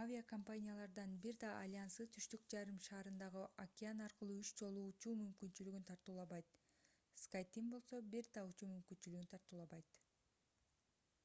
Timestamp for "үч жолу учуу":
4.42-5.14